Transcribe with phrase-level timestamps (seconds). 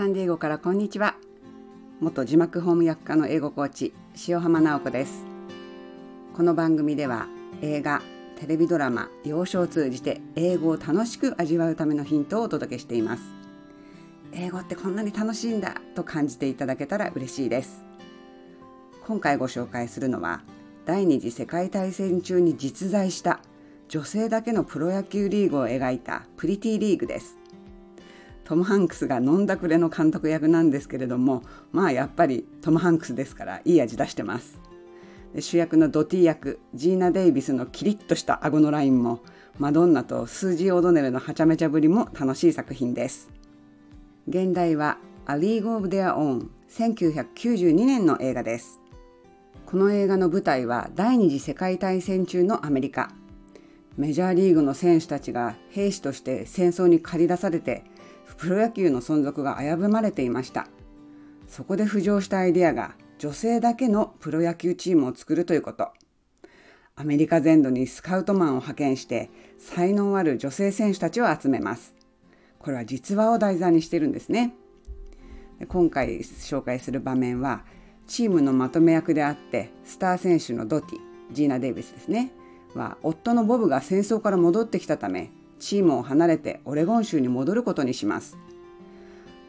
[0.00, 1.14] サンディエゴからこんにちは
[2.00, 3.92] 元字幕翻訳家の英語コーチ
[4.26, 5.26] 塩浜直子です
[6.34, 7.26] この番組では
[7.60, 8.00] 映画
[8.38, 13.22] テレビドラマ洋書を通じて英語を楽しく味わうためのヒントをお届けしています
[14.32, 17.84] 英語ってこんなに楽しいんだと感じていただけたら嬉しいです
[19.06, 20.40] 今回ご紹介するのは
[20.86, 23.40] 第二次世界大戦中に実在した
[23.90, 27.39] 女性だけのプロ野球リーグを描いたプリティリーグです
[28.44, 34.60] トム・ハンクスが飲んだくれの監督役なんですけれどもまあやっぱりトム・ハンクスですからいい味出してます。
[35.34, 39.20] で主役のドティ役ジーナ・デイビスのキリッとした顎のラインも
[39.58, 43.30] マドンナとスージー・オドネルのはちゃめちゃぶりも楽しい作品です。
[44.28, 44.98] 現代は
[45.28, 48.80] 「A League of Their Own」1992年の映画です。
[49.66, 53.12] この映画の舞台は第二次世界大戦中のアメリカ。
[53.96, 57.84] メジャーリーグの選手たちが兵士として戦争に駆り出されて
[58.40, 60.66] プロ野球の存続が危ぶまれていました。
[61.46, 65.90] そこで浮上したアイデアが女性だけのプロ野球チームを作るということ。
[66.96, 71.94] アメリカ全土にスカウトマンを派遣して才能ある女性選手たちを集めます。
[72.58, 74.54] これは実話を題材にしてるんですね。
[75.68, 77.64] 今回紹介する場面は
[78.06, 80.98] チームのまとめ役であってスター選手のドティ
[81.34, 82.32] ジーナ・デイビスですね。
[82.74, 85.30] は夫のボブが戦争から戻ってきたため
[85.60, 88.36] チームを離れてオレゴン州に戻ることにします。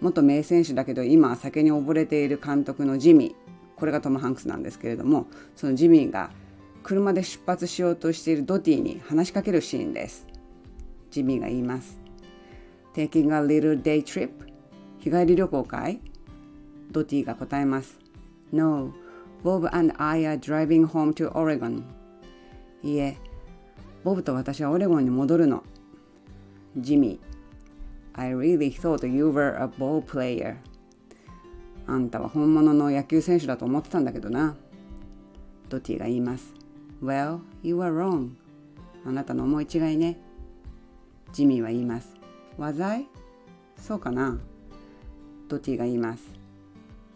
[0.00, 3.34] 元名選手だけど今は酒に溺れている監督のジミー。
[3.76, 6.30] これがトム・ハンクスなんですけれどもそのジミーが
[6.82, 10.26] 車で出発しようとしているドティに話しかけるシーンです。
[11.10, 11.98] ジミーが言います。
[12.94, 14.30] Taking a little day trip?
[14.98, 16.00] 日帰り旅行かい
[16.90, 17.98] ドティが答えます。
[18.52, 18.94] No,
[19.42, 21.82] Bob and I are driving home to Oregon.
[22.82, 23.16] いいえ。
[24.04, 25.64] ボブと私はオレゴンに戻るの。
[26.78, 27.18] Jimmy,
[28.14, 30.56] I really thought you were a ball player.
[31.86, 34.56] あんたは本物の野球選手だと思ってたんだけどな。
[35.68, 36.52] ドティが言います。
[37.02, 38.30] Well, you are wrong.
[39.06, 40.18] あなたの思い違いね。
[41.32, 42.14] ジミーは言います。
[42.58, 43.06] Was I?
[43.78, 44.38] そうかな。
[45.48, 46.24] ドティが言います。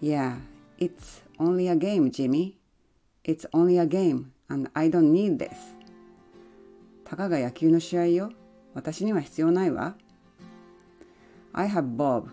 [0.00, 0.37] Yeah,
[0.78, 2.54] it's only a game, Jimmy.
[3.25, 5.50] It's only a game, and I don't need this.
[7.04, 8.32] たかが野球の試合よ。
[8.75, 9.97] 私には必要ないわ。
[11.53, 12.28] I have Bob.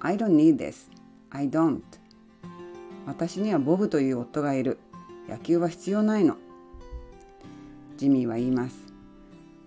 [0.00, 0.88] I don't need this.
[1.30, 1.82] I don't.
[3.06, 4.78] 私にはボブという夫がいる。
[5.28, 6.36] 野球は必要ないの。
[7.96, 8.76] ジミーは言います。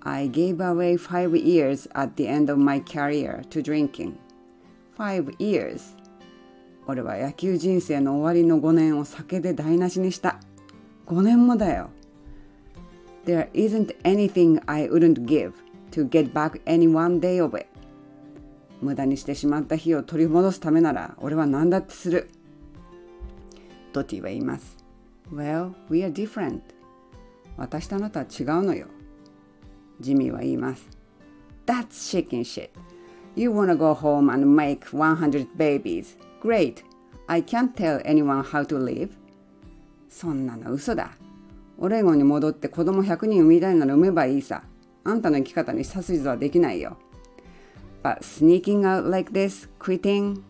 [0.01, 4.16] I gave away five years at the end of my career to drinking.
[4.97, 5.81] Five years.
[6.88, 10.40] 俺は野球人生の終わりの5年を酒で台無しにした。
[11.06, 11.90] 5年もだよ。
[13.25, 15.51] There isn't anything I wouldn't give
[15.97, 17.66] to get back any one day of it
[18.81, 22.30] 無駄にしてしまった日を取り戻すためなら俺は何だってする
[23.91, 24.78] ドティは言います
[25.34, 26.62] Well, we are different
[27.58, 28.85] 私とあなたは違うのよ
[30.00, 30.88] ジミーは言います
[31.66, 32.69] That's chicken shit
[33.35, 36.84] You wanna go home and make 100 babies Great
[37.25, 39.09] I can't tell anyone how to live
[40.08, 41.12] そんなの嘘だ
[41.79, 44.64] オレゴンに戻って子供100人産みたいなら産めばいいさ
[45.07, 46.97] あんたの生き方に指図はできないよ。
[48.03, 50.41] But sneaking out like this, quitting,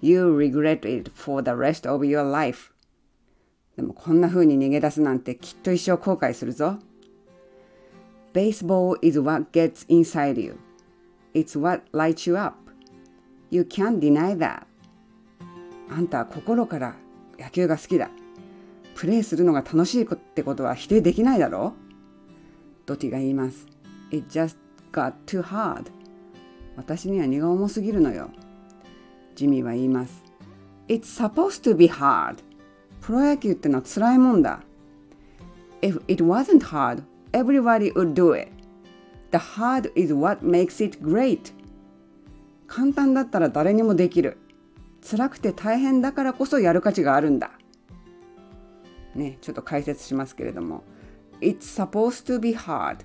[0.00, 2.72] you regret it for the rest of your life.
[3.76, 6.76] でもこんな風に逃げ出すなんてきっと一生後悔するぞ。
[8.32, 10.56] Baseball is what gets inside you.
[11.32, 12.56] It's what lights you up.
[13.50, 14.64] You can't deny that.
[15.88, 16.96] あんたは心から
[17.38, 18.10] 野球が好きだ。
[18.96, 21.84] プレーするのが楽しいってことは否定できないだろう
[22.86, 23.73] ドティが言います。
[24.10, 24.56] It just
[24.92, 25.90] got too hard.
[26.76, 28.30] 私には荷が重すぎるのよ。
[29.34, 30.24] ジミーは言います。
[30.88, 32.38] It's supposed to be hard.
[33.00, 34.60] プロ野球ってのは辛いもんだ。
[35.82, 38.50] If it wasn't hard, everybody would do it.
[39.30, 41.52] The hard is what makes it great.
[42.66, 44.38] 簡単だったら誰にもできる。
[45.08, 47.50] 辛くて大変だからこそやる価値があるんだ。
[49.14, 50.82] ね、ちょっと解説しますけれども。
[51.40, 52.98] It's supposed to be hard.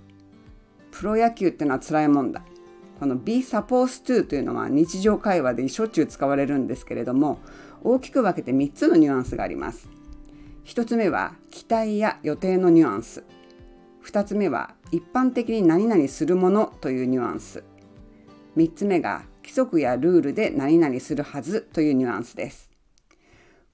[0.91, 2.43] プロ野球ってのは辛いもんだ。
[2.99, 7.39] この be supposed to というのは日常会話でしょっちゅう使われるんですけれども
[7.81, 9.89] 大きく分けて3つのニュアンスがあります。
[10.65, 13.23] 1つ目は期待や予定のニュアンス。
[14.05, 17.63] 2つ目は一般的に何々するものというニュアンス。
[18.57, 22.71] 3つ目が規則やルールで何々するはずというニュアンスです。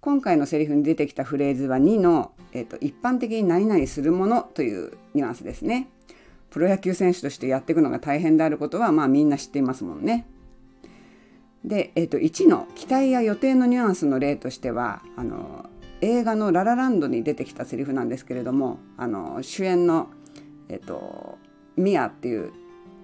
[0.01, 5.89] 今回のセリフに出てきたフレーズは2の、えーと一般的に何々するものというニュアンスですね。
[6.49, 10.25] プロ野球選手としてやっていくのが大変であることはまあみんな知っていますもんね。
[11.65, 15.69] で、えー、と1の期待や予定のニュアンスの例としてはあの
[16.01, 20.09] 映画の「ララランド」に出てきたセリフなんですけれどもあの主演の、
[20.69, 21.37] えーと、
[21.75, 22.51] ミアっていう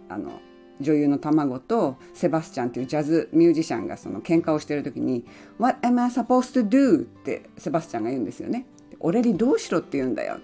[0.09, 0.39] あの
[0.79, 5.25] 女優の卵とセバスチャンっていうジャズミュージシャンがその喧嘩をしてる時に
[5.57, 8.65] 「What am I supposed to do?」ってセバスチャンが言うんですよね。
[8.99, 10.37] 俺にどうしろって言うんだよ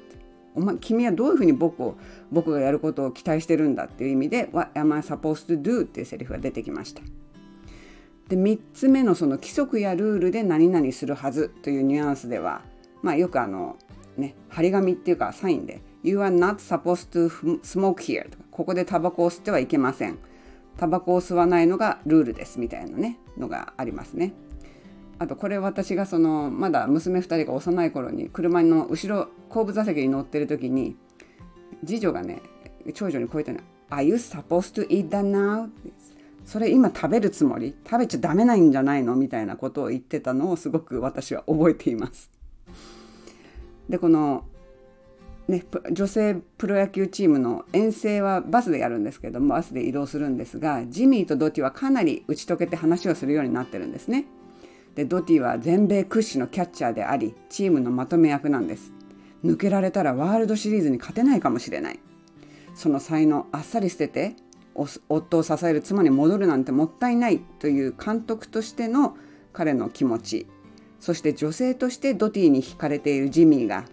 [0.57, 1.95] お前君はどういうふうに僕を
[2.31, 7.03] 僕がやることを期待してるんだっていう意味で「What am I supposed to do?」っていうセリフが出てきました。
[8.27, 12.61] で3つ目のその規則やルールで何々するはずというニュアンスでは、
[13.01, 13.77] まあ、よくあの
[14.17, 20.17] ね張り紙っていうかサインで「You are not supposed to smoke here」とかここでタバコを吸ってはいけません。
[20.77, 24.33] タバコを吸わないのがルールですみたいなねのがありますね。
[25.19, 30.95] あとこれ私がそのまだ娘2人が幼い頃に車の後ろ後部座席に乗ってる時に
[31.85, 32.41] 次女がね
[32.93, 35.69] 長女にこう言ったの「Are you supposed to eat that now?」
[36.45, 37.75] それ今食べるつもり？
[37.85, 39.15] 食べちゃダメなんじゃないの？
[39.15, 42.31] みたいなことを言ってたのをすごく私は覚えています。
[43.89, 44.45] でこの
[45.47, 54.25] ね、女性プロ野球チームの遠征はバスでやるんですけどもバスで移動するんですがジミーとドティはかなり打ち解けて話をするようになってるんですね。
[54.97, 58.93] でドティは全米屈指のキャッチャーでありチームのまとめ役なんです。
[59.45, 61.99] 抜けられたらワールドシリーズに勝てないかもしれない。
[62.73, 64.35] その才能あっさり捨てて
[64.73, 69.15] 夫を支える妻に戻るなんてもったいないという監督としての
[69.53, 70.47] 彼の気持ち。
[70.99, 73.85] そして女性としてドティに惹かれているジミーが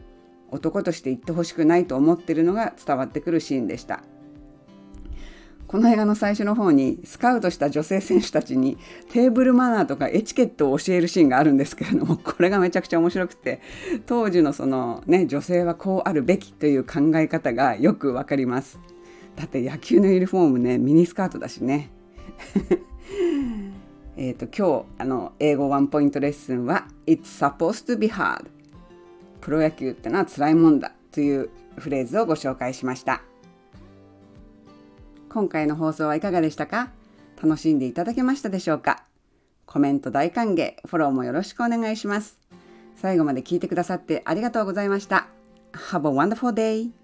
[0.50, 4.04] 男として言ってほしくないと思っているのが伝わってくるシーンでした。
[5.66, 8.76] この映画の最初の方にスカウトした女性選手たちに
[9.10, 13.60] テーブルマナーとかエチケットを教えるシーンがあるんですけれども これがめちゃくちゃ面白くて
[14.06, 18.78] 当時のそのね女性はこうあるべきという考え方がよくわかります。
[19.36, 21.90] だって野球のユニフォームねミニスカートだしね。
[24.16, 28.44] えっと今日あの英語ワンポイントレッスンは It's supposed to be hard
[29.40, 33.22] プロ野球ってのは辛いもんだというフレーズをご紹介しました。
[35.34, 36.90] 今回の放送はいかがでしたか？
[37.42, 39.02] 楽しんでいただけましたでしょうか？
[39.66, 42.38] コメント大歓迎、フォローもよろしくお願いします。
[42.94, 45.26] 最後まで聞いてくださってありがとうございました。
[45.90, 47.03] Have a wonderful day!